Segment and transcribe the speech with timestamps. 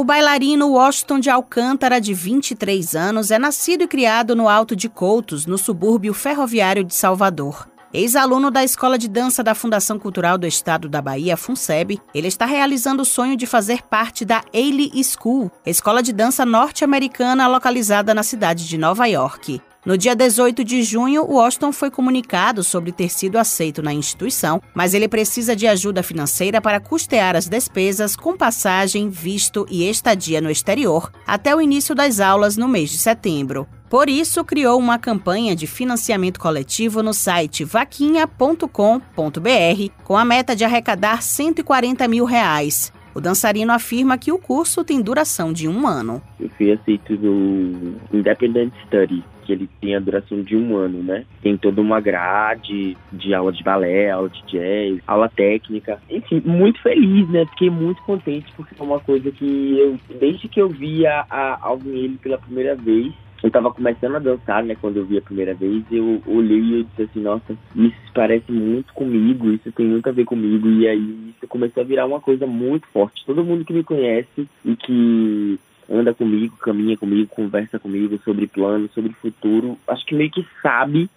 [0.00, 4.88] O bailarino Washington de Alcântara, de 23 anos, é nascido e criado no Alto de
[4.88, 7.68] Coutos, no subúrbio ferroviário de Salvador.
[7.92, 12.46] Ex-aluno da Escola de Dança da Fundação Cultural do Estado da Bahia, FUNSEB, ele está
[12.46, 18.22] realizando o sonho de fazer parte da Ailey School, escola de dança norte-americana localizada na
[18.22, 19.60] cidade de Nova York.
[19.84, 24.92] No dia 18 de junho, Washington foi comunicado sobre ter sido aceito na instituição, mas
[24.92, 30.50] ele precisa de ajuda financeira para custear as despesas com passagem, visto e estadia no
[30.50, 33.66] exterior até o início das aulas no mês de setembro.
[33.88, 38.68] Por isso, criou uma campanha de financiamento coletivo no site vaquinha.com.br
[40.04, 42.92] com a meta de arrecadar 140 mil reais.
[43.14, 46.22] O dançarino afirma que o curso tem duração de um ano.
[46.38, 51.24] Eu fui aceito no Independent Study, que ele tem a duração de um ano, né?
[51.42, 56.00] Tem toda uma grade de aula de balé, aula de jazz, aula técnica.
[56.08, 57.44] Enfim, muito feliz, né?
[57.46, 62.16] Fiquei muito contente porque foi uma coisa que eu, desde que eu vi a, Alvin
[62.22, 63.12] pela primeira vez,
[63.42, 66.78] eu estava começando a dançar, né, quando eu vi a primeira vez, eu olhei e
[66.80, 70.86] eu disse assim, nossa, isso parece muito comigo, isso tem muito a ver comigo, e
[70.86, 73.24] aí isso começou a virar uma coisa muito forte.
[73.24, 75.58] Todo mundo que me conhece e que
[75.90, 81.10] anda comigo, caminha comigo, conversa comigo sobre planos, sobre futuro, acho que meio que sabe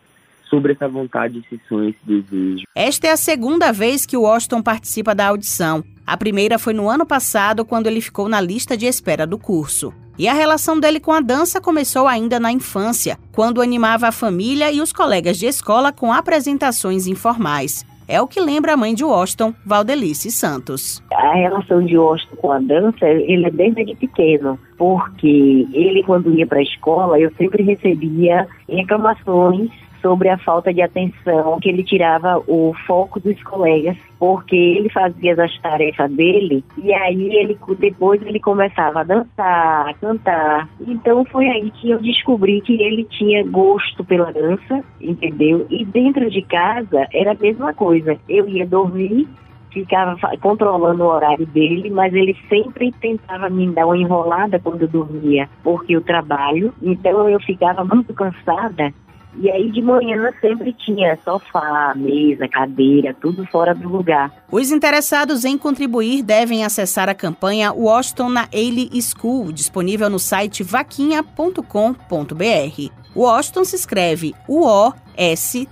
[0.50, 2.64] sobre essa vontade, esse sonho, esse desejo.
[2.76, 5.84] Esta é a segunda vez que o Washington participa da audição.
[6.06, 9.94] A primeira foi no ano passado, quando ele ficou na lista de espera do curso.
[10.18, 14.72] E a relação dele com a dança começou ainda na infância, quando animava a família
[14.72, 17.84] e os colegas de escola com apresentações informais.
[18.08, 21.02] É o que lembra a mãe de Washington, Valdelice Santos.
[21.12, 26.46] A relação de Washington com a dança, ele é desde pequeno, porque ele, quando ia
[26.46, 29.72] para a escola, eu sempre recebia reclamações
[30.04, 35.34] sobre a falta de atenção, que ele tirava o foco dos colegas, porque ele fazia
[35.42, 40.70] as tarefas dele e aí ele depois ele começava a dançar, a cantar.
[40.86, 45.66] Então foi aí que eu descobri que ele tinha gosto pela dança, entendeu?
[45.70, 48.18] E dentro de casa era a mesma coisa.
[48.28, 49.28] Eu ia dormir
[49.74, 54.88] ficava controlando o horário dele, mas ele sempre tentava me dar uma enrolada quando eu
[54.88, 58.94] dormia, porque eu trabalho, então eu ficava muito cansada
[59.38, 64.32] e aí de manhã sempre tinha sofá, mesa, cadeira, tudo fora do lugar.
[64.52, 70.62] Os interessados em contribuir devem acessar a campanha Washington na Ailey School, disponível no site
[70.64, 72.92] vaquinha.com.br.
[73.16, 75.70] Washington se escreve U-O-S-T-T-O-N.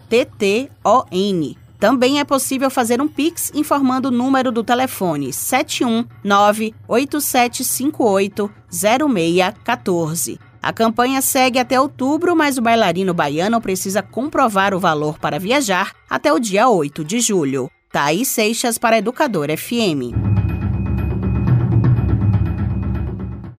[1.79, 10.50] Também é possível fazer um Pix informando o número do telefone 719 8758 0614.
[10.61, 15.93] A campanha segue até outubro, mas o bailarino baiano precisa comprovar o valor para viajar
[16.07, 17.69] até o dia 8 de julho.
[17.91, 20.30] Thaís Seixas para Educador FM.